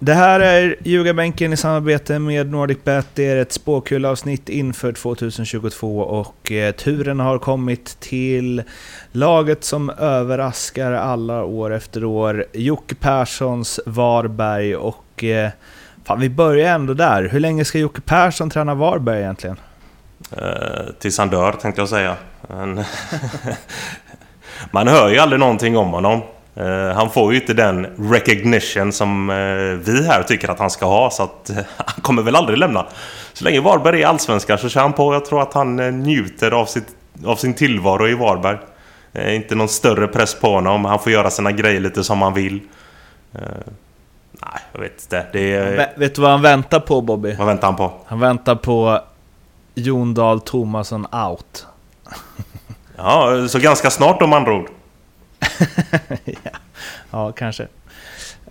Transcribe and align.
Det 0.00 0.14
här 0.14 0.40
är 0.40 0.76
Ljugarbänken 0.84 1.52
i 1.52 1.56
samarbete 1.56 2.18
med 2.18 2.50
NordicBet. 2.50 3.06
Det 3.14 3.26
är 3.26 3.36
ett 3.36 3.52
spåkulavsnitt 3.52 4.48
inför 4.48 4.92
2022 4.92 6.00
och 6.00 6.52
eh, 6.52 6.72
turen 6.74 7.20
har 7.20 7.38
kommit 7.38 8.00
till 8.00 8.62
laget 9.12 9.64
som 9.64 9.90
överraskar 9.90 10.92
alla 10.92 11.44
år 11.44 11.74
efter 11.74 12.04
år. 12.04 12.44
Jocke 12.52 12.94
Perssons 12.94 13.80
Varberg 13.86 14.76
och 14.76 15.24
eh, 15.24 15.50
fan, 16.04 16.20
vi 16.20 16.30
börjar 16.30 16.74
ändå 16.74 16.94
där. 16.94 17.28
Hur 17.28 17.40
länge 17.40 17.64
ska 17.64 17.78
Jocke 17.78 18.00
Persson 18.00 18.50
träna 18.50 18.74
Varberg 18.74 19.20
egentligen? 19.20 19.56
Eh, 20.36 20.92
tills 20.98 21.18
han 21.18 21.28
dör 21.28 21.52
tänkte 21.52 21.80
jag 21.80 21.88
säga. 21.88 22.16
Man 24.70 24.88
hör 24.88 25.08
ju 25.08 25.18
aldrig 25.18 25.40
någonting 25.40 25.76
om 25.76 25.90
honom. 25.90 26.22
Eh, 26.58 26.94
han 26.94 27.10
får 27.10 27.32
ju 27.32 27.40
inte 27.40 27.54
den 27.54 27.86
recognition 28.10 28.92
som 28.92 29.30
eh, 29.30 29.36
vi 29.92 30.06
här 30.06 30.22
tycker 30.22 30.48
att 30.48 30.58
han 30.58 30.70
ska 30.70 30.86
ha 30.86 31.10
så 31.10 31.22
att 31.22 31.50
han 31.76 32.02
kommer 32.02 32.22
väl 32.22 32.36
aldrig 32.36 32.58
lämna. 32.58 32.86
Så 33.32 33.44
länge 33.44 33.60
Varberg 33.60 34.02
är 34.02 34.06
allsvenska 34.06 34.58
så 34.58 34.68
kör 34.68 34.80
han 34.80 34.92
på. 34.92 35.14
Jag 35.14 35.24
tror 35.24 35.42
att 35.42 35.54
han 35.54 35.76
njuter 36.02 36.50
av, 36.50 36.66
sitt, 36.66 36.96
av 37.24 37.36
sin 37.36 37.54
tillvaro 37.54 38.08
i 38.08 38.14
Varberg. 38.14 38.58
Inte 39.28 39.54
någon 39.54 39.68
större 39.68 40.08
press 40.08 40.34
på 40.34 40.50
honom. 40.50 40.84
Han 40.84 40.98
får 40.98 41.12
göra 41.12 41.30
sina 41.30 41.52
grejer 41.52 41.80
lite 41.80 42.04
som 42.04 42.22
han 42.22 42.34
vill. 42.34 42.60
Nej, 44.32 44.60
jag 44.72 44.80
vet 44.80 45.02
inte. 45.02 45.26
Det 45.32 45.54
är... 45.54 45.92
Vet 45.96 46.14
du 46.14 46.22
vad 46.22 46.30
han 46.30 46.42
väntar 46.42 46.80
på 46.80 47.00
Bobby? 47.00 47.34
Vad 47.34 47.46
väntar 47.46 47.66
han 47.68 47.76
på? 47.76 47.92
Han 48.06 48.20
väntar 48.20 48.54
på 48.54 49.00
Jon 49.74 50.14
Dahl 50.14 50.40
Tomasson 50.40 51.06
out. 51.12 51.66
ja, 52.96 53.48
så 53.48 53.58
ganska 53.58 53.90
snart 53.90 54.22
om 54.22 54.32
andra 54.32 54.54
ord. 54.54 54.68
ja. 57.26 57.32
kanske. 57.32 57.62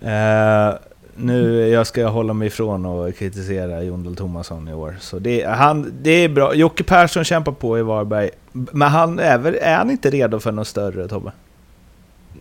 Uh, 0.02 0.78
nu, 1.14 1.68
jag 1.68 1.86
ska 1.86 2.06
hålla 2.06 2.32
mig 2.32 2.48
ifrån 2.48 2.86
och 2.86 3.16
kritisera 3.16 3.82
Jon 3.82 4.04
Dahl 4.04 4.16
Tomasson 4.16 4.68
i 4.68 4.74
år. 4.74 4.96
Så 5.00 5.18
det, 5.18 5.44
han, 5.44 5.92
det 6.02 6.10
är 6.10 6.28
bra. 6.28 6.54
Jocke 6.54 6.84
Persson 6.84 7.24
kämpar 7.24 7.52
på 7.52 7.78
i 7.78 7.82
Varberg. 7.82 8.30
Men 8.52 8.88
han 8.88 9.18
är, 9.18 9.38
väl, 9.38 9.58
är 9.60 9.76
han 9.76 9.90
inte 9.90 10.10
redo 10.10 10.40
för 10.40 10.52
något 10.52 10.68
större, 10.68 11.08
Tobbe? 11.08 11.32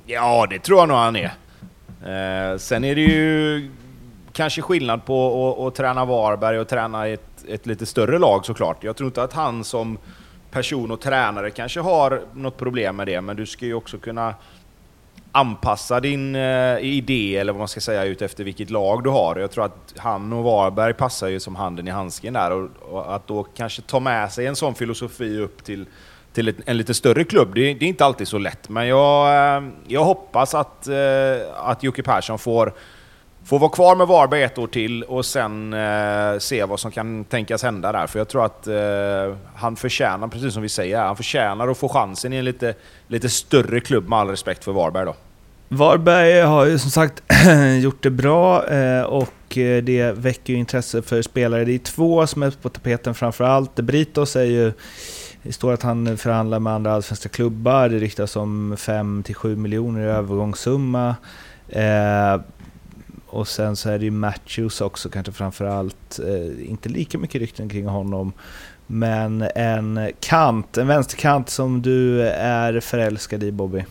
Ja, 0.06 0.48
det 0.50 0.60
tror 0.60 0.80
jag 0.80 0.88
nog 0.88 0.98
han 0.98 1.16
är. 1.16 1.32
Uh, 2.54 2.58
sen 2.58 2.84
är 2.84 2.96
det 2.96 3.02
ju 3.02 3.70
kanske 4.34 4.62
skillnad 4.62 5.06
på 5.06 5.56
att, 5.60 5.68
att 5.68 5.76
träna 5.76 6.06
Varberg 6.06 6.60
och 6.60 6.68
träna 6.68 7.08
ett 7.08 7.22
ett 7.48 7.66
lite 7.66 7.86
större 7.86 8.20
lag 8.20 8.46
såklart. 8.46 8.84
Jag 8.84 8.96
tror 8.96 9.08
inte 9.08 9.24
att 9.24 9.34
han 9.34 9.64
som 9.64 9.98
person 10.52 10.92
och 10.92 11.02
tränare 11.02 11.52
kanske 11.52 11.80
har 11.80 12.22
något 12.34 12.58
problem 12.58 12.96
med 12.96 13.08
det, 13.08 13.22
men 13.22 13.36
du 13.36 13.46
ska 13.46 13.66
ju 13.66 13.74
också 13.74 13.98
kunna 13.98 14.36
anpassa 15.32 16.00
din 16.00 16.36
eh, 16.36 16.80
idé, 16.80 17.38
eller 17.38 17.54
vad 17.54 17.60
man 17.60 17.68
ska 17.68 17.80
säga, 17.80 18.04
ut 18.04 18.22
efter 18.22 18.44
vilket 18.44 18.70
lag 18.70 19.04
du 19.04 19.10
har. 19.10 19.36
Jag 19.36 19.52
tror 19.52 19.66
att 19.66 19.94
han 19.98 20.34
och 20.34 20.44
Varberg 20.44 20.94
passar 20.94 21.28
ju 21.28 21.40
som 21.40 21.56
handen 21.56 21.88
i 21.88 21.92
handsken 21.92 22.34
där, 22.34 22.52
och, 22.52 22.70
och 22.90 23.16
att 23.16 23.28
då 23.28 23.44
kanske 23.44 23.82
ta 23.82 24.00
med 24.00 24.32
sig 24.32 24.46
en 24.46 24.56
sån 24.56 24.76
filosofi 24.76 25.40
upp 25.40 25.64
till, 25.64 25.86
till 26.34 26.48
ett, 26.48 26.56
en 26.66 26.78
lite 26.78 26.94
större 26.94 27.24
klubb, 27.24 27.56
det, 27.56 27.74
det, 27.74 27.86
är 27.86 27.90
inte 27.90 28.06
alltid 28.06 28.28
så 28.28 28.38
lätt. 28.38 28.70
Men 28.70 28.88
jag, 28.88 29.58
eh, 29.58 29.70
jag 29.88 30.04
hoppas 30.04 30.56
att, 30.56 30.88
eh, 30.88 30.96
att 31.56 31.84
Jocke 31.84 32.04
Persson 32.04 32.40
får 32.40 32.74
Får 33.48 33.60
vara 33.60 33.70
kvar 33.70 33.96
med 33.96 34.08
Varberg 34.08 34.44
ett 34.44 34.58
år 34.58 34.68
till 34.68 35.04
och 35.04 35.26
sen 35.26 35.74
eh, 35.74 36.40
se 36.40 36.66
vad 36.66 36.80
som 36.80 36.92
kan 36.92 37.24
tänkas 37.24 37.64
hända 37.64 37.92
där. 37.92 38.08
För 38.08 38.20
jag 38.20 38.28
tror 38.28 38.46
att 38.46 38.68
eh, 38.68 39.38
han 39.56 39.76
förtjänar, 39.76 40.28
precis 40.28 40.54
som 40.54 40.62
vi 40.62 40.70
säger, 40.70 41.00
han 41.00 41.16
förtjänar 41.16 41.68
att 41.68 41.78
få 41.78 41.90
chansen 41.90 42.34
i 42.34 42.36
en 42.36 42.46
lite, 42.46 42.74
lite 43.08 43.30
större 43.30 43.80
klubb 43.80 44.10
med 44.10 44.20
all 44.20 44.30
respekt 44.30 44.64
för 44.64 44.72
Varberg 44.72 45.06
då. 45.06 45.16
Varberg 45.68 46.42
har 46.42 46.66
ju 46.66 46.80
som 46.80 46.92
sagt 46.92 47.24
gjort 47.82 48.04
det 48.04 48.10
bra 48.10 48.68
eh, 48.68 49.02
och 49.02 49.58
eh, 49.58 49.84
det 49.84 50.12
väcker 50.12 50.54
ju 50.54 50.60
intresse 50.60 51.02
för 51.02 51.22
spelare. 51.22 51.66
Det 51.66 51.76
är 51.76 51.80
två 51.80 52.28
som 52.28 52.44
är 52.44 52.52
på 52.52 52.70
tapeten 52.70 53.16
framförallt. 53.16 53.76
Britos 53.76 54.36
är 54.36 54.44
ju... 54.44 54.74
Det 55.44 55.54
står 55.54 55.74
att 55.74 55.84
han 55.84 56.18
förhandlar 56.18 56.60
med 56.60 56.74
andra 56.74 56.94
allsvenska 56.94 57.30
klubbar. 57.30 57.90
Det 57.90 58.00
ryktas 58.00 58.36
om 58.36 58.76
5-7 58.76 59.56
miljoner 59.56 60.02
i 60.02 60.04
övergångssumma. 60.04 61.16
Eh, 61.70 62.42
och 63.30 63.48
sen 63.48 63.76
så 63.76 63.90
är 63.90 64.00
det 64.00 64.06
ju 64.06 64.12
Matthews 64.12 64.82
också 64.82 65.10
kanske 65.10 65.32
framförallt. 65.32 66.20
Eh, 66.20 66.70
inte 66.70 66.90
lika 66.90 67.18
mycket 67.18 67.42
rykten 67.42 67.70
kring 67.70 67.86
honom. 67.86 68.34
Men 68.88 69.42
en 69.56 70.12
kant, 70.20 70.78
en 70.78 70.88
vänsterkant 70.88 71.50
som 71.50 71.82
du 71.82 72.28
är 72.30 72.80
förälskad 72.80 73.44
i 73.44 73.52
Bobby. 73.52 73.86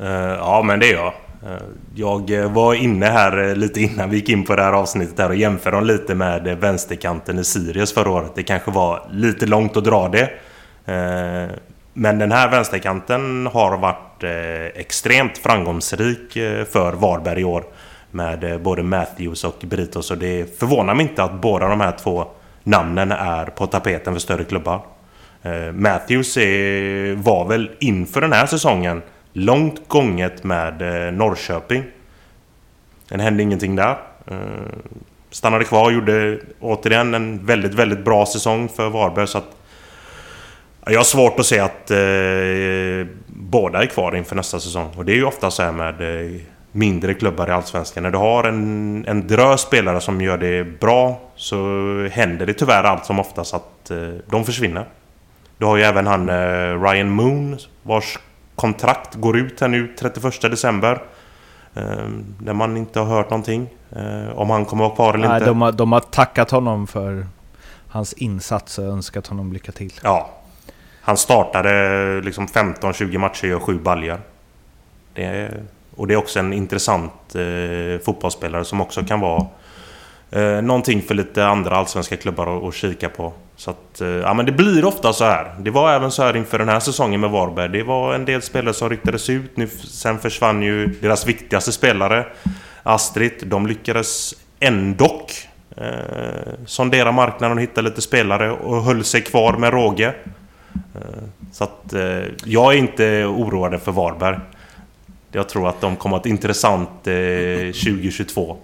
Uh, 0.00 0.08
ja 0.38 0.62
men 0.62 0.80
det 0.80 0.90
är 0.90 0.94
jag. 0.94 1.12
Eh, 1.46 1.62
jag 1.94 2.48
var 2.48 2.74
inne 2.74 3.06
här 3.06 3.48
eh, 3.48 3.56
lite 3.56 3.80
innan 3.80 4.10
vi 4.10 4.16
gick 4.16 4.28
in 4.28 4.44
på 4.44 4.56
det 4.56 4.62
här 4.62 4.72
avsnittet 4.72 5.18
här 5.18 5.28
och 5.28 5.36
jämförde 5.36 5.76
dem 5.76 5.86
lite 5.86 6.14
med 6.14 6.58
vänsterkanten 6.60 7.38
i 7.38 7.44
Sirius 7.44 7.94
förra 7.94 8.10
året. 8.10 8.32
Det 8.34 8.42
kanske 8.42 8.70
var 8.70 9.08
lite 9.12 9.46
långt 9.46 9.76
att 9.76 9.84
dra 9.84 10.08
det. 10.08 10.30
Men 11.92 12.18
den 12.18 12.32
här 12.32 12.50
vänsterkanten 12.50 13.46
har 13.46 13.76
varit 13.76 14.24
extremt 14.74 15.38
framgångsrik 15.38 16.32
för 16.70 16.92
Varberg 16.92 17.40
i 17.40 17.44
år 17.44 17.64
med 18.10 18.44
eh, 18.44 18.58
både 18.58 18.82
Matthews 18.82 19.44
och 19.44 19.56
Britos. 19.60 20.10
Och 20.10 20.18
det 20.18 20.58
förvånar 20.58 20.94
mig 20.94 21.06
inte 21.06 21.22
att 21.22 21.40
båda 21.40 21.68
de 21.68 21.80
här 21.80 21.92
två 21.92 22.26
namnen 22.62 23.12
är 23.12 23.46
på 23.46 23.66
tapeten 23.66 24.14
för 24.14 24.20
större 24.20 24.44
klubbar. 24.44 24.80
Eh, 25.42 25.72
Matthews 25.72 26.36
är, 26.36 27.14
var 27.14 27.48
väl 27.48 27.70
inför 27.80 28.20
den 28.20 28.32
här 28.32 28.46
säsongen 28.46 29.02
långt 29.32 29.88
gånget 29.88 30.44
med 30.44 31.06
eh, 31.06 31.12
Norrköping. 31.12 31.84
Det 33.08 33.22
hände 33.22 33.42
ingenting 33.42 33.76
där. 33.76 33.96
Stannade 35.30 35.64
kvar 35.64 35.84
och 35.84 35.92
gjorde 35.92 36.38
återigen 36.60 37.14
en 37.14 37.46
väldigt, 37.46 37.74
väldigt 37.74 38.04
bra 38.04 38.26
säsong 38.26 38.68
för 38.68 38.88
Varberg. 38.88 39.26
Så 39.26 39.38
att 39.38 39.56
jag 40.86 40.98
har 40.98 41.04
svårt 41.04 41.40
att 41.40 41.46
se 41.46 41.58
att 41.58 41.90
eh, 41.90 43.06
båda 43.26 43.82
är 43.82 43.86
kvar 43.86 44.16
inför 44.16 44.36
nästa 44.36 44.60
säsong. 44.60 44.90
Och 44.96 45.04
det 45.04 45.12
är 45.12 45.16
ju 45.16 45.24
ofta 45.24 45.50
så 45.50 45.62
här 45.62 45.72
med 45.72 46.00
eh, 46.00 46.40
mindre 46.72 47.14
klubbar 47.14 47.48
i 47.48 47.52
Allsvenskan. 47.52 48.02
När 48.02 48.10
du 48.10 48.18
har 48.18 48.44
en, 48.44 49.04
en 49.08 49.26
drös 49.26 49.60
spelare 49.60 50.00
som 50.00 50.20
gör 50.20 50.38
det 50.38 50.80
bra 50.80 51.20
så 51.36 51.56
händer 52.12 52.46
det 52.46 52.54
tyvärr 52.54 52.84
allt 52.84 53.06
som 53.06 53.20
oftast 53.20 53.54
att 53.54 53.90
eh, 53.90 53.98
de 54.26 54.44
försvinner. 54.44 54.84
Du 55.58 55.66
har 55.66 55.76
ju 55.76 55.82
även 55.82 56.06
han 56.06 56.28
eh, 56.28 56.82
Ryan 56.82 57.10
Moon 57.10 57.58
vars 57.82 58.18
kontrakt 58.54 59.14
går 59.14 59.38
ut 59.38 59.60
här 59.60 59.68
nu 59.68 59.94
31 59.98 60.40
december. 60.40 61.02
Eh, 61.74 61.82
där 62.38 62.52
man 62.52 62.76
inte 62.76 63.00
har 63.00 63.06
hört 63.06 63.30
någonting. 63.30 63.68
Eh, 63.96 64.38
om 64.38 64.50
han 64.50 64.64
kommer 64.64 64.84
vara 64.84 64.94
kvar 64.94 65.14
eller 65.14 65.28
Nej, 65.28 65.36
inte. 65.36 65.46
De 65.46 65.62
har, 65.62 65.72
de 65.72 65.92
har 65.92 66.00
tackat 66.00 66.50
honom 66.50 66.86
för 66.86 67.26
hans 67.88 68.12
insats 68.12 68.78
och 68.78 68.84
önskat 68.84 69.26
honom 69.26 69.52
lycka 69.52 69.72
till. 69.72 69.92
Ja. 70.02 70.30
Han 71.00 71.16
startade 71.16 72.20
liksom 72.20 72.46
15-20 72.46 73.18
matcher 73.18 73.54
och 73.54 73.62
7 73.62 73.78
baljor. 73.78 74.20
Det 75.14 75.24
är 75.24 75.62
och 76.00 76.06
det 76.06 76.14
är 76.14 76.18
också 76.18 76.38
en 76.38 76.52
intressant 76.52 77.34
eh, 77.34 78.00
fotbollsspelare 78.04 78.64
som 78.64 78.80
också 78.80 79.02
kan 79.02 79.20
vara 79.20 79.46
eh, 80.30 80.62
någonting 80.62 81.02
för 81.02 81.14
lite 81.14 81.46
andra 81.46 81.76
allsvenska 81.76 82.16
klubbar 82.16 82.68
att 82.68 82.74
kika 82.74 83.08
på. 83.08 83.32
Så 83.56 83.70
att, 83.70 84.00
eh, 84.00 84.08
ja 84.08 84.34
men 84.34 84.46
det 84.46 84.52
blir 84.52 84.84
ofta 84.84 85.12
så 85.12 85.24
här. 85.24 85.54
Det 85.58 85.70
var 85.70 85.92
även 85.92 86.10
så 86.10 86.22
här 86.22 86.36
inför 86.36 86.58
den 86.58 86.68
här 86.68 86.80
säsongen 86.80 87.20
med 87.20 87.30
Varberg. 87.30 87.68
Det 87.68 87.82
var 87.82 88.14
en 88.14 88.24
del 88.24 88.42
spelare 88.42 88.74
som 88.74 88.88
ryktades 88.88 89.30
ut. 89.30 89.56
Nu, 89.56 89.68
sen 89.68 90.18
försvann 90.18 90.62
ju 90.62 90.86
deras 90.86 91.26
viktigaste 91.26 91.72
spelare. 91.72 92.26
Astrid, 92.82 93.42
de 93.46 93.66
lyckades 93.66 94.34
ändå 94.60 95.26
eh, 95.76 95.84
sondera 96.66 97.12
marknaden 97.12 97.56
och 97.56 97.62
hitta 97.62 97.80
lite 97.80 98.00
spelare 98.00 98.50
och 98.50 98.82
höll 98.82 99.04
sig 99.04 99.20
kvar 99.20 99.52
med 99.52 99.72
råge. 99.72 100.14
Eh, 100.74 101.22
så 101.52 101.64
att 101.64 101.92
eh, 101.92 102.22
jag 102.44 102.74
är 102.74 102.78
inte 102.78 103.24
oroad 103.24 103.82
för 103.82 103.92
Varberg. 103.92 104.38
Jag 105.32 105.48
tror 105.48 105.68
att 105.68 105.80
de 105.80 105.96
kommer 105.96 106.16
att 106.16 106.26
ett 106.26 106.30
intressant 106.30 107.06
eh, 107.06 107.14
2022. 107.66 108.56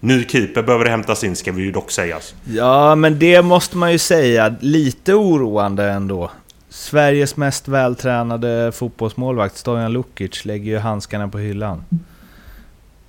Ny 0.00 0.24
keeper 0.28 0.62
behöver 0.62 0.84
hämtas 0.84 1.24
in 1.24 1.36
ska 1.36 1.52
vi 1.52 1.62
ju 1.62 1.72
dock 1.72 1.90
sägas. 1.90 2.34
Ja, 2.44 2.94
men 2.94 3.18
det 3.18 3.42
måste 3.42 3.76
man 3.76 3.92
ju 3.92 3.98
säga. 3.98 4.54
Lite 4.60 5.14
oroande 5.14 5.90
ändå. 5.90 6.30
Sveriges 6.68 7.36
mest 7.36 7.68
vältränade 7.68 8.72
fotbollsmålvakt, 8.72 9.56
Stojan 9.56 9.92
Lukic, 9.92 10.44
lägger 10.44 10.72
ju 10.72 10.78
handskarna 10.78 11.28
på 11.28 11.38
hyllan. 11.38 11.84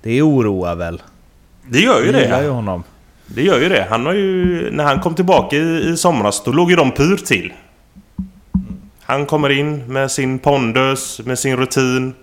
Det 0.02 0.22
oroar 0.22 0.74
väl? 0.74 1.02
Det 1.68 1.80
gör 1.80 2.02
ju 2.02 2.12
det. 2.12 2.22
gillar 2.22 2.42
ju 2.42 2.48
honom. 2.48 2.82
Det 3.26 3.42
gör 3.42 3.60
ju 3.60 3.68
det. 3.68 3.86
Han 3.90 4.06
har 4.06 4.12
ju... 4.12 4.70
När 4.70 4.84
han 4.84 5.00
kom 5.00 5.14
tillbaka 5.14 5.56
i, 5.56 5.88
i 5.88 5.96
somras, 5.96 6.42
då 6.44 6.52
låg 6.52 6.70
ju 6.70 6.76
de 6.76 6.90
pyr 6.90 7.16
till. 7.16 7.52
Han 9.02 9.26
kommer 9.26 9.50
in 9.50 9.92
med 9.92 10.10
sin 10.10 10.38
pondus, 10.38 11.20
med 11.24 11.38
sin 11.38 11.56
rutin. 11.56 12.14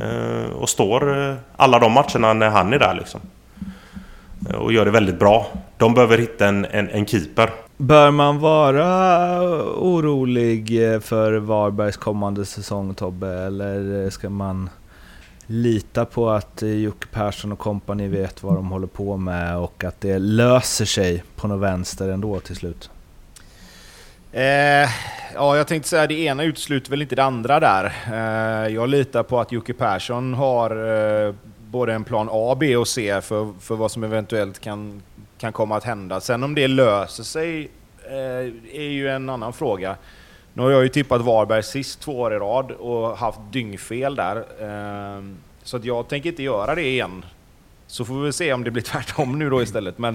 Eh, 0.00 0.50
och 0.50 0.68
står 0.68 1.28
eh, 1.28 1.34
alla 1.56 1.78
de 1.78 1.92
matcherna 1.92 2.32
när 2.32 2.48
han 2.48 2.72
är 2.72 2.78
där 2.78 2.94
liksom. 2.94 3.20
Eh, 4.50 4.56
och 4.56 4.72
gör 4.72 4.84
det 4.84 4.90
väldigt 4.90 5.18
bra. 5.18 5.46
De 5.76 5.94
behöver 5.94 6.18
hitta 6.18 6.46
en, 6.46 6.64
en, 6.64 6.88
en 6.88 7.06
keeper. 7.06 7.50
Bör 7.76 8.10
man 8.10 8.38
vara 8.38 9.40
orolig 9.76 10.68
för 11.02 11.32
Varbergs 11.36 11.96
kommande 11.96 12.44
säsong 12.44 12.94
Tobbe? 12.94 13.28
Eller 13.28 14.10
ska 14.10 14.30
man 14.30 14.70
lita 15.46 16.04
på 16.04 16.30
att 16.30 16.62
Jocke 16.62 17.06
Persson 17.12 17.52
och 17.52 17.58
kompani 17.58 18.08
vet 18.08 18.42
vad 18.42 18.54
de 18.54 18.70
håller 18.70 18.86
på 18.86 19.16
med 19.16 19.58
och 19.58 19.84
att 19.84 20.00
det 20.00 20.18
löser 20.18 20.84
sig 20.84 21.22
på 21.36 21.48
något 21.48 21.60
vänster 21.60 22.08
ändå 22.08 22.40
till 22.40 22.56
slut? 22.56 22.90
Eh, 24.32 24.88
ja, 25.34 25.56
jag 25.56 25.66
tänkte 25.66 25.88
säga 25.88 26.06
det 26.06 26.20
ena 26.20 26.42
utesluter 26.42 26.90
väl 26.90 27.02
inte 27.02 27.16
det 27.16 27.24
andra 27.24 27.60
där. 27.60 27.92
Eh, 28.12 28.74
jag 28.74 28.88
litar 28.88 29.22
på 29.22 29.40
att 29.40 29.52
Jocke 29.52 29.72
Persson 29.72 30.34
har 30.34 30.70
eh, 31.26 31.34
både 31.70 31.92
en 31.92 32.04
plan 32.04 32.28
A, 32.32 32.56
B 32.60 32.76
och 32.76 32.88
C 32.88 33.20
för, 33.20 33.52
för 33.60 33.76
vad 33.76 33.90
som 33.90 34.04
eventuellt 34.04 34.58
kan, 34.58 35.02
kan 35.38 35.52
komma 35.52 35.76
att 35.76 35.84
hända. 35.84 36.20
Sen 36.20 36.42
om 36.42 36.54
det 36.54 36.68
löser 36.68 37.22
sig 37.22 37.70
eh, 38.06 38.80
är 38.80 38.90
ju 38.90 39.08
en 39.08 39.28
annan 39.28 39.52
fråga. 39.52 39.96
Nu 40.52 40.62
har 40.62 40.70
jag 40.70 40.82
ju 40.82 40.88
tippat 40.88 41.20
Varberg 41.20 41.62
sist 41.62 42.00
två 42.00 42.20
år 42.20 42.34
i 42.34 42.38
rad 42.38 42.70
och 42.70 43.18
haft 43.18 43.40
dyngfel 43.50 44.16
där. 44.16 44.36
Eh, 44.36 45.22
så 45.62 45.76
att 45.76 45.84
jag 45.84 46.08
tänker 46.08 46.30
inte 46.30 46.42
göra 46.42 46.74
det 46.74 46.86
igen. 46.86 47.24
Så 47.86 48.04
får 48.04 48.14
vi 48.14 48.32
se 48.32 48.52
om 48.52 48.64
det 48.64 48.70
blir 48.70 48.82
tvärtom 48.92 49.38
nu 49.38 49.50
då 49.50 49.62
istället. 49.62 49.98
Men, 49.98 50.14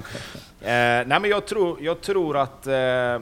eh, 0.62 1.08
nej 1.08 1.20
men 1.20 1.26
jag 1.26 1.46
tror, 1.46 1.78
jag 1.82 2.02
tror 2.02 2.38
att 2.38 2.68
eh, 2.68 3.20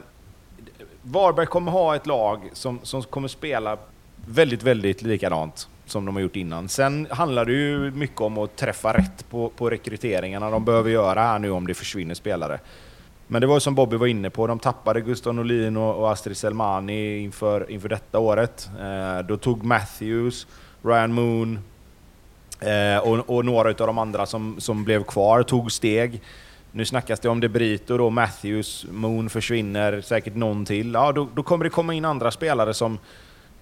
Varberg 1.02 1.46
kommer 1.46 1.72
ha 1.72 1.96
ett 1.96 2.08
lag 2.08 2.50
som, 2.54 2.80
som 2.84 3.04
kommer 3.04 3.28
spela 3.28 3.78
väldigt, 4.26 4.64
väldigt 4.64 5.02
likadant 5.02 5.68
som 5.86 6.06
de 6.06 6.16
har 6.16 6.22
gjort 6.22 6.36
innan. 6.36 6.70
Sen 6.70 7.08
handlar 7.10 7.46
det 7.46 7.54
ju 7.54 7.92
mycket 7.92 8.22
om 8.22 8.38
att 8.38 8.56
träffa 8.56 8.94
rätt 8.98 9.30
på, 9.30 9.50
på 9.50 9.70
rekryteringarna 9.70 10.50
de 10.50 10.66
behöver 10.66 10.90
göra 10.90 11.22
här 11.22 11.40
nu 11.40 11.52
om 11.52 11.68
det 11.68 11.74
försvinner 11.74 12.16
spelare. 12.16 12.60
Men 13.28 13.42
det 13.42 13.48
var 13.48 13.56
ju 13.56 13.60
som 13.60 13.76
Bobby 13.76 13.98
var 13.98 14.08
inne 14.08 14.30
på, 14.30 14.48
de 14.48 14.60
tappade 14.60 15.02
Gustav 15.02 15.36
Norlin 15.36 15.78
och, 15.78 15.96
och 15.96 16.12
Astrid 16.12 16.38
Selmani 16.38 17.18
inför, 17.18 17.72
inför 17.72 17.90
detta 17.90 18.20
året. 18.20 18.70
Eh, 18.80 19.26
då 19.28 19.38
tog 19.38 19.64
Matthews, 19.64 20.48
Ryan 20.82 21.14
Moon 21.14 21.60
eh, 22.60 22.98
och, 22.98 23.30
och 23.30 23.46
några 23.46 23.70
av 23.70 23.76
de 23.76 23.98
andra 23.98 24.26
som, 24.26 24.56
som 24.60 24.84
blev 24.84 25.04
kvar 25.04 25.44
tog 25.44 25.72
steg. 25.72 26.22
Nu 26.72 26.86
snackas 26.86 27.20
det 27.20 27.30
om 27.30 27.40
De 27.40 27.50
Brito 27.50 27.98
då, 27.98 28.10
Matthews, 28.10 28.86
Moon 28.92 29.30
försvinner, 29.30 30.02
säkert 30.02 30.36
någon 30.36 30.66
till. 30.66 30.94
Ja, 30.94 31.12
då, 31.12 31.28
då 31.36 31.44
kommer 31.44 31.64
det 31.64 31.70
komma 31.70 31.94
in 31.94 32.06
andra 32.06 32.32
spelare 32.32 32.74
som, 32.74 33.00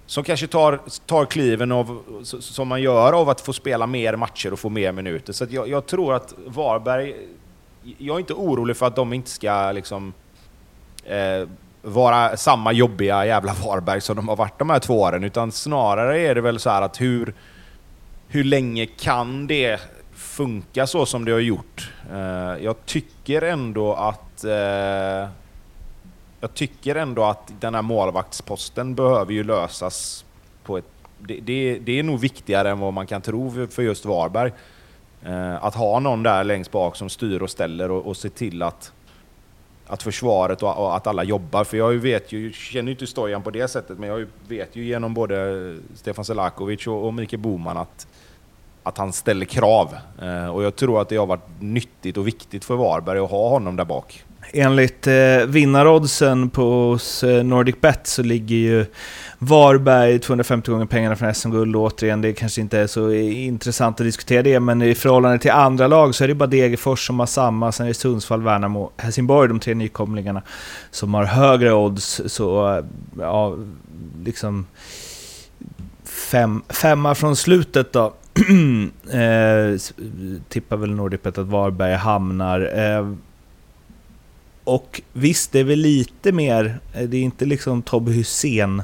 som 0.05 0.23
kanske 0.23 0.47
tar, 0.47 0.79
tar 1.05 1.25
kliven 1.25 1.71
av, 1.71 2.01
som 2.23 2.67
man 2.67 2.81
gör 2.81 3.13
av 3.13 3.29
att 3.29 3.41
få 3.41 3.53
spela 3.53 3.87
mer 3.87 4.15
matcher 4.15 4.53
och 4.53 4.59
få 4.59 4.69
mer 4.69 4.91
minuter. 4.91 5.33
Så 5.33 5.43
att 5.43 5.51
jag, 5.51 5.67
jag 5.67 5.85
tror 5.85 6.13
att 6.13 6.33
Varberg... 6.45 7.15
Jag 7.97 8.15
är 8.15 8.19
inte 8.19 8.33
orolig 8.33 8.77
för 8.77 8.85
att 8.85 8.95
de 8.95 9.13
inte 9.13 9.29
ska 9.29 9.71
liksom... 9.71 10.13
Eh, 11.03 11.47
vara 11.81 12.37
samma 12.37 12.71
jobbiga 12.71 13.25
jävla 13.25 13.53
Varberg 13.65 14.01
som 14.01 14.15
de 14.15 14.27
har 14.27 14.35
varit 14.35 14.59
de 14.59 14.69
här 14.69 14.79
två 14.79 15.01
åren, 15.01 15.23
utan 15.23 15.51
snarare 15.51 16.19
är 16.19 16.35
det 16.35 16.41
väl 16.41 16.59
så 16.59 16.69
här 16.69 16.81
att 16.81 17.01
hur, 17.01 17.33
hur 18.27 18.43
länge 18.43 18.85
kan 18.85 19.47
det 19.47 19.79
funka 20.19 20.87
så 20.87 21.05
som 21.05 21.25
det 21.25 21.31
har 21.31 21.39
gjort? 21.39 21.93
Eh, 22.11 22.63
jag 22.63 22.75
tycker 22.85 23.41
ändå 23.41 23.93
att... 23.93 24.43
Eh, 24.43 25.29
jag 26.41 26.53
tycker 26.53 26.95
ändå 26.95 27.23
att 27.23 27.51
den 27.59 27.75
här 27.75 27.81
målvaktsposten 27.81 28.95
behöver 28.95 29.33
ju 29.33 29.43
lösas 29.43 30.25
på 30.63 30.77
ett... 30.77 30.85
Det, 31.19 31.39
det, 31.39 31.79
det 31.79 31.99
är 31.99 32.03
nog 32.03 32.19
viktigare 32.19 32.69
än 32.69 32.79
vad 32.79 32.93
man 32.93 33.07
kan 33.07 33.21
tro 33.21 33.67
för- 33.69 33.81
just 33.81 34.05
Varberg. 34.05 34.51
Eh, 35.23 35.63
att 35.63 35.75
ha 35.75 35.99
någon 35.99 36.23
där 36.23 36.43
längst 36.43 36.71
bak 36.71 36.95
som 36.95 37.09
styr 37.09 37.41
och 37.41 37.49
ställer 37.49 37.91
och, 37.91 38.07
och 38.07 38.17
ser 38.17 38.29
till 38.29 38.61
att, 38.61 38.91
att 39.87 40.03
försvaret 40.03 40.63
och, 40.63 40.77
och 40.77 40.95
att 40.95 41.07
alla 41.07 41.23
jobbar. 41.23 41.63
För 41.63 41.77
jag 41.77 41.93
vet 41.93 42.31
ju, 42.31 42.53
känner 42.53 42.85
ju 42.85 42.91
inte 42.91 43.07
Stojan 43.07 43.43
på 43.43 43.51
det 43.51 43.67
sättet, 43.67 43.99
men 43.99 44.09
jag 44.09 44.27
vet 44.47 44.75
ju 44.75 44.83
genom 44.83 45.13
både 45.13 45.77
Stefan 45.95 46.25
Selakovic 46.25 46.87
och, 46.87 47.05
och 47.05 47.13
Mikael 47.13 47.41
Boman 47.41 47.77
att, 47.77 48.07
att 48.89 48.97
han 48.97 49.13
ställer 49.13 49.45
krav. 49.45 49.95
Eh, 50.21 50.47
och 50.47 50.63
jag 50.63 50.75
tror 50.75 51.01
att 51.01 51.09
det 51.09 51.15
har 51.15 51.25
varit 51.25 51.49
nyttigt 51.59 52.17
och 52.17 52.27
viktigt 52.27 52.65
för 52.65 52.75
Varberg 52.75 53.19
att 53.19 53.31
ha 53.31 53.49
honom 53.49 53.75
där 53.75 53.85
bak. 53.85 54.23
Enligt 54.53 55.07
eh, 55.07 55.45
vinnaroddsen 55.47 56.49
på 56.49 56.91
hos, 56.91 57.23
eh, 57.23 57.43
Nordic 57.43 57.75
Bet 57.81 58.07
så 58.07 58.23
ligger 58.23 58.55
ju 58.55 58.85
Varberg 59.39 60.19
250 60.19 60.71
gånger 60.71 60.85
pengarna 60.85 61.15
från 61.15 61.33
SM-guld. 61.33 61.75
Återigen, 61.75 62.21
det 62.21 62.33
kanske 62.33 62.61
inte 62.61 62.79
är 62.79 62.87
så 62.87 63.11
intressant 63.11 63.99
att 63.99 64.05
diskutera 64.05 64.41
det, 64.41 64.59
men 64.59 64.81
i 64.81 64.95
förhållande 64.95 65.39
till 65.39 65.51
andra 65.51 65.87
lag 65.87 66.15
så 66.15 66.23
är 66.23 66.27
det 66.27 66.35
bara 66.35 66.47
Degerfors 66.47 67.07
som 67.07 67.19
har 67.19 67.27
samma. 67.27 67.71
Sen 67.71 67.85
är 67.85 67.87
det 67.87 67.93
Sundsvall, 67.93 68.41
Värnamo, 68.41 68.91
Helsingborg, 68.97 69.49
de 69.49 69.59
tre 69.59 69.73
nykomlingarna, 69.73 70.41
som 70.91 71.13
har 71.13 71.23
högre 71.23 71.73
odds. 71.73 72.21
Så 72.25 72.77
eh, 72.77 72.83
ja, 73.19 73.55
liksom 74.23 74.65
fem, 76.03 76.61
femma 76.69 77.15
från 77.15 77.35
slutet 77.35 77.93
då. 77.93 78.13
eh, 79.11 79.79
tippar 80.49 80.77
väl 80.77 80.91
Nordic 80.91 81.25
att 81.25 81.37
Varberg 81.37 81.93
hamnar. 81.93 82.79
Eh, 82.79 83.13
och 84.63 85.01
visst, 85.13 85.51
det 85.51 85.59
är 85.59 85.63
väl 85.63 85.79
lite 85.79 86.31
mer, 86.31 86.79
eh, 86.93 87.09
det 87.09 87.17
är 87.17 87.21
inte 87.21 87.45
liksom 87.45 87.81
Tobbe 87.81 88.11
Hysén 88.11 88.83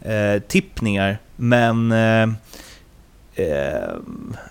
eh, 0.00 0.42
tippningar, 0.48 1.18
men 1.36 1.92
eh, 1.92 2.28
eh, 3.34 3.90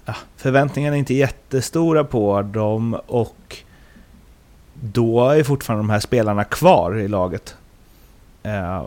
ah, 0.05 0.15
förväntningarna 0.38 0.96
är 0.96 1.00
inte 1.00 1.13
jättestora 1.13 2.03
på 2.03 2.41
dem 2.41 2.94
och 3.08 3.58
då 4.74 5.29
är 5.29 5.44
fortfarande 5.44 5.84
de 5.84 5.89
här 5.89 6.00
spelarna 6.00 6.44
kvar 6.44 6.98
i 6.98 7.08
laget. 7.08 7.55
Eh, 8.44 8.84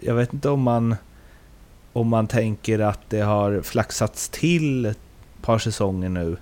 jag 0.00 0.14
vet 0.14 0.32
inte 0.32 0.48
om 0.48 0.60
man, 0.62 0.96
om 1.98 2.08
man 2.08 2.26
tänker 2.26 2.78
att 2.78 3.00
det 3.08 3.20
har 3.20 3.62
flaxats 3.62 4.28
till 4.28 4.86
ett 4.86 4.98
par 5.42 5.58
säsonger 5.58 6.08
nu. 6.08 6.36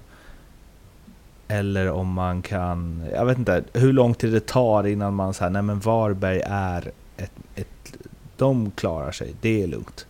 Eller 1.48 1.90
om 1.90 2.12
man 2.12 2.42
kan, 2.42 3.04
jag 3.12 3.26
vet 3.26 3.38
inte, 3.38 3.64
hur 3.72 3.92
lång 3.92 4.14
tid 4.14 4.32
det 4.32 4.46
tar 4.46 4.86
innan 4.86 5.14
man 5.14 5.34
säger 5.34 5.50
nej 5.50 5.62
men 5.62 5.80
Varberg 5.80 6.40
är 6.46 6.92
ett, 7.16 7.32
ett, 7.54 7.96
de 8.36 8.70
klarar 8.70 9.12
sig, 9.12 9.34
det 9.40 9.62
är 9.62 9.66
lugnt. 9.66 10.06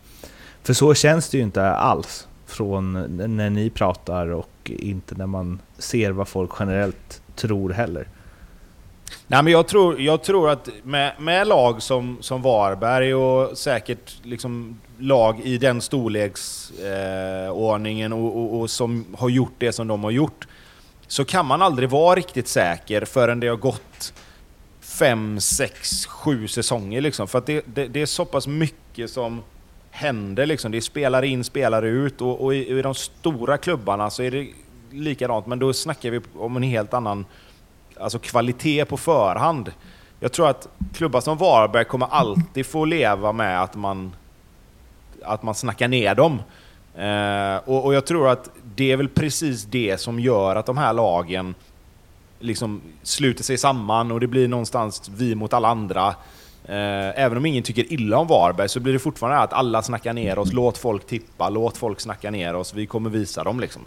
För 0.63 0.75
så 0.75 0.95
känns 0.95 1.29
det 1.29 1.37
ju 1.37 1.43
inte 1.43 1.71
alls 1.71 2.29
från 2.47 2.93
när 3.37 3.51
ni 3.51 3.71
pratar 3.71 4.27
och 4.27 4.71
inte 4.71 5.15
när 5.15 5.27
man 5.27 5.61
ser 5.79 6.11
vad 6.11 6.29
folk 6.29 6.51
generellt 6.59 7.23
tror 7.35 7.71
heller. 7.71 8.09
Nej, 9.27 9.43
men 9.43 9.53
jag 9.53 9.69
tror, 9.69 10.01
jag 10.01 10.23
tror 10.23 10.51
att 10.51 10.69
med, 10.83 11.13
med 11.19 11.47
lag 11.47 11.83
som, 11.83 12.19
som 12.21 12.43
Varberg 12.43 13.15
och 13.15 13.59
säkert 13.59 14.15
liksom 14.23 14.79
lag 14.99 15.41
i 15.41 15.59
den 15.59 15.81
storleksordningen 15.81 18.13
eh, 18.13 18.19
och, 18.19 18.37
och, 18.37 18.61
och 18.61 18.71
som 18.71 19.07
har 19.19 19.29
gjort 19.29 19.55
det 19.59 19.73
som 19.73 19.89
de 19.89 20.05
har 20.05 20.11
gjort, 20.11 20.47
så 21.07 21.25
kan 21.25 21.47
man 21.47 21.63
aldrig 21.63 21.91
vara 21.91 22.17
riktigt 22.17 22.49
säker 22.49 23.05
förrän 23.05 23.41
det 23.41 23.49
har 23.49 23.57
gått 23.57 24.13
fem, 24.81 25.41
sex, 25.41 26.07
sju 26.07 26.49
säsonger. 26.49 27.01
Liksom. 27.01 27.29
För 27.29 27.39
att 27.39 27.47
det, 27.47 27.65
det, 27.67 27.87
det 27.87 28.03
är 28.03 28.07
så 28.07 28.25
pass 28.25 28.47
mycket 28.47 29.11
som 29.11 29.43
händer. 29.91 30.47
Liksom. 30.47 30.73
Det 30.73 30.79
är 30.79 30.81
spelare 30.81 31.27
in, 31.27 31.45
spelare 31.45 31.89
ut 31.89 32.21
och, 32.21 32.45
och 32.45 32.55
i, 32.55 32.79
i 32.79 32.83
de 32.83 32.95
stora 32.95 33.59
klubbarna 33.59 34.11
så 34.11 34.23
är 34.23 34.31
det 34.31 34.49
likadant. 34.91 35.47
Men 35.47 35.59
då 35.59 35.73
snackar 35.73 36.11
vi 36.11 36.21
om 36.39 36.57
en 36.57 36.63
helt 36.63 36.95
annan 36.95 37.25
alltså 38.01 38.19
kvalitet 38.19 38.85
på 38.85 38.97
förhand. 38.97 39.73
Jag 40.21 40.33
tror 40.33 40.49
att 40.49 40.69
klubbar 40.95 41.21
som 41.21 41.39
Varberg 41.39 41.85
kommer 41.85 42.07
alltid 42.07 42.67
få 42.67 42.85
leva 42.85 43.33
med 43.33 43.63
att 43.63 43.75
man, 43.75 44.13
att 45.27 45.43
man 45.43 45.55
snackar 45.55 45.89
ner 45.89 46.15
dem. 46.15 46.43
Eh, 46.97 47.69
och, 47.69 47.85
och, 47.85 47.95
jag 47.95 48.07
tror 48.07 48.29
att 48.29 48.51
det 48.75 48.93
är 48.93 48.97
väl 48.97 49.09
precis 49.09 49.65
det 49.65 50.01
som 50.01 50.21
gör 50.21 50.57
att 50.57 50.67
de 50.67 50.79
här 50.79 50.93
lagen 50.93 51.55
liksom 52.39 52.81
sluter 53.03 53.45
sig 53.45 53.59
samman 53.59 54.13
och 54.13 54.21
det 54.21 54.27
blir 54.27 54.49
någonstans 54.49 55.11
vi 55.17 55.35
mot 55.35 55.53
alla 55.53 55.69
andra. 55.69 56.09
Eh, 56.65 57.21
även 57.21 57.39
om 57.39 57.47
ingen 57.47 57.63
tycker 57.63 57.93
illa 57.93 58.19
om 58.19 58.27
Varberg 58.27 58.69
så 58.69 58.81
blir 58.81 58.93
det 58.93 58.99
fortfarande 58.99 59.39
att 59.39 59.53
alla 59.53 59.83
snackar 59.83 60.13
ner 60.13 60.39
oss. 60.39 60.53
Låt 60.53 60.79
folk 60.79 61.07
tippa, 61.07 61.49
låt 61.49 61.77
folk 61.77 62.01
snacka 62.01 62.31
ner 62.31 62.57
oss. 62.57 62.75
Vi 62.75 62.87
kommer 62.87 63.11
visa 63.11 63.45
dem 63.45 63.61
liksom. 63.61 63.83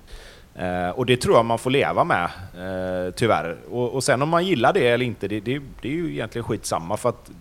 Eh, 0.56 0.90
och 0.90 1.06
det 1.06 1.18
tror 1.18 1.36
jag 1.36 1.46
man 1.46 1.60
får 1.60 1.70
leva 1.70 2.04
med, 2.04 2.24
eh, 2.56 3.14
tyvärr. 3.14 3.58
Och, 3.72 3.94
och, 3.94 4.04
sen 4.04 4.22
om 4.22 4.30
man 4.30 4.46
gillar 4.46 4.74
det 4.74 4.88
eller 4.88 5.06
inte, 5.06 5.28
det, 5.28 5.40
det, 5.40 5.62
det 5.82 5.88
är 5.88 5.94
ju 5.94 6.12
egentligen 6.12 6.44
skitsamma. 6.48 6.98
För 6.98 7.10
att 7.10 7.32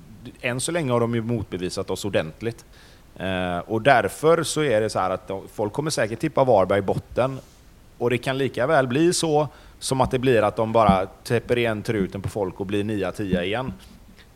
än 0.40 0.60
så 0.60 0.72
länge 0.72 0.92
har 0.92 1.00
de 1.00 1.14
ju 1.14 1.22
motbevisat 1.22 1.90
oss 1.90 2.04
ordentligt. 2.04 2.64
Eh, 3.18 3.58
och 3.58 3.82
därför 3.82 4.42
så 4.42 4.62
är 4.62 4.80
det 4.80 4.90
så 4.90 4.98
här 4.98 5.10
att 5.10 5.30
folk 5.54 5.72
kommer 5.72 5.90
säkert 5.90 6.20
tippa 6.20 6.44
Varberg 6.44 6.78
i 6.78 6.82
botten. 6.82 7.38
Och 7.98 8.10
det 8.10 8.18
kan 8.18 8.38
lika 8.38 8.66
väl 8.66 8.88
bli 8.88 9.12
så 9.12 9.48
som 9.78 10.00
att 10.00 10.10
det 10.10 10.18
blir 10.18 10.42
att 10.42 10.56
de 10.56 10.72
bara 10.72 11.06
täpper 11.06 11.58
igen 11.58 11.82
truten 11.82 12.22
på 12.22 12.28
folk 12.28 12.60
och 12.60 12.66
blir 12.66 12.84
9-10 12.84 13.42
igen. 13.42 13.72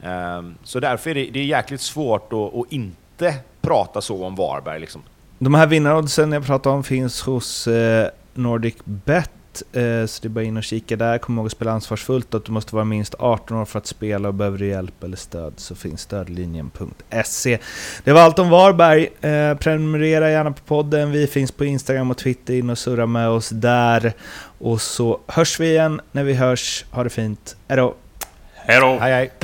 Eh, 0.03 0.43
så 0.65 0.81
därför 0.81 1.11
är 1.11 1.15
det, 1.15 1.31
det 1.33 1.41
är 1.41 1.45
jäkligt 1.45 1.81
svårt 1.81 2.33
att, 2.33 2.55
att 2.55 2.73
inte 2.73 3.35
prata 3.61 4.01
så 4.01 4.25
om 4.25 4.37
Varberg. 4.37 4.81
Liksom. 4.81 5.03
De 5.39 5.55
här 5.55 5.67
vinnaroddsen 5.67 6.33
jag 6.33 6.47
pratade 6.47 6.77
om 6.77 6.85
finns 6.85 7.23
hos 7.23 7.67
eh, 7.67 8.09
Nordic 8.35 8.75
Bet 8.85 9.31
Eh, 9.73 10.07
så 10.07 10.23
det 10.23 10.25
är 10.25 10.29
bara 10.29 10.45
in 10.45 10.57
och 10.57 10.63
kika 10.63 10.97
där. 10.97 11.19
Kom 11.19 11.37
ihåg 11.39 11.47
att 11.47 11.53
spela 11.53 11.73
ansvarsfullt 11.73 12.35
att 12.35 12.45
du 12.45 12.53
måste 12.53 12.75
vara 12.75 12.85
minst 12.85 13.15
18 13.19 13.57
år 13.57 13.65
för 13.65 13.79
att 13.79 13.87
spela 13.87 14.29
och 14.29 14.35
behöver 14.35 14.59
du 14.59 14.67
hjälp 14.67 15.05
eller 15.05 15.17
stöd 15.17 15.53
så 15.57 15.75
finns 15.75 16.01
stödlinjen.se. 16.01 17.59
Det 18.05 18.13
var 18.13 18.21
allt 18.21 18.39
om 18.39 18.51
Varberg. 18.51 19.09
Eh, 19.21 19.55
prenumerera 19.55 20.31
gärna 20.31 20.53
på 20.53 20.63
podden. 20.67 21.11
Vi 21.11 21.27
finns 21.27 21.53
på 21.53 21.65
Instagram 21.65 22.11
och 22.11 22.19
Twitter. 22.19 22.55
In 22.55 22.71
och 22.71 22.79
surra 22.79 23.07
med 23.07 23.29
oss 23.29 23.49
där. 23.49 24.13
Och 24.59 24.81
så 24.81 25.21
hörs 25.27 25.61
vi 25.61 25.71
igen 25.71 26.01
när 26.13 26.25
vi 26.25 26.35
hörs. 26.35 26.85
Ha 26.91 27.05
det 27.05 27.11
fint. 27.11 27.57
Hejdå! 27.69 27.95
Hejdå! 28.55 28.99
Hej 29.01 29.13
hej! 29.13 29.42